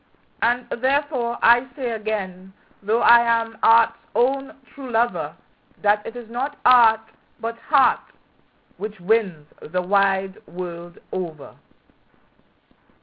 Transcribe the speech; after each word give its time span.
And 0.41 0.67
therefore 0.81 1.37
I 1.43 1.67
say 1.75 1.91
again, 1.91 2.53
though 2.81 3.01
I 3.03 3.19
am 3.21 3.59
art's 3.61 3.99
own 4.15 4.59
true 4.73 4.89
lover, 4.91 5.35
That 5.83 6.03
it 6.07 6.15
is 6.15 6.27
not 6.27 6.57
art, 6.65 7.01
but 7.39 7.59
heart, 7.59 8.01
which 8.77 8.99
wins 8.99 9.45
the 9.61 9.83
wide 9.83 10.41
world 10.47 10.97
over. 11.11 11.53